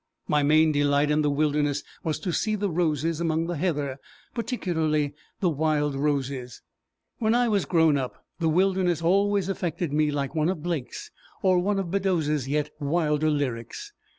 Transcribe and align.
My 0.27 0.41
main 0.41 0.71
delight 0.71 1.11
in 1.11 1.21
the 1.21 1.29
wilderness 1.29 1.83
was 2.03 2.17
to 2.21 2.33
see 2.33 2.55
the 2.55 2.71
roses 2.71 3.21
among 3.21 3.45
the 3.45 3.55
heather 3.57 3.99
particularly 4.33 5.13
the 5.41 5.49
wild 5.51 5.93
roses. 5.93 6.63
When 7.19 7.35
I 7.35 7.47
was 7.47 7.65
grown 7.65 7.99
up, 7.99 8.25
the 8.39 8.49
wilderness 8.49 9.03
always 9.03 9.47
affected 9.47 9.93
me 9.93 10.09
like 10.09 10.33
one 10.33 10.49
of 10.49 10.63
Blake's, 10.63 11.11
or 11.43 11.59
one 11.59 11.77
of 11.77 11.91
Beddoes's 11.91 12.47
yet 12.47 12.71
wilder 12.79 13.29
lyrics. 13.29 13.93